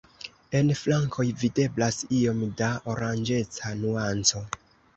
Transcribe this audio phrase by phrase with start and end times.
[0.59, 4.47] En flankoj videblas iom da oranĝeca nuanco.